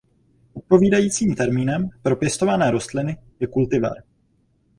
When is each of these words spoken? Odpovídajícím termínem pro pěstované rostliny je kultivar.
Odpovídajícím 0.53 1.35
termínem 1.35 1.89
pro 2.01 2.15
pěstované 2.15 2.71
rostliny 2.71 3.17
je 3.39 3.47
kultivar. 3.47 3.97